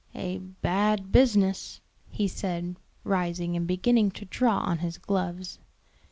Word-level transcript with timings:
"A 0.15 0.39
bad 0.39 1.11
business," 1.11 1.79
he 2.09 2.27
said, 2.27 2.75
rising 3.03 3.55
and 3.55 3.67
beginning 3.67 4.09
to 4.09 4.25
draw 4.25 4.57
on 4.57 4.79
his 4.79 4.97
gloves. 4.97 5.59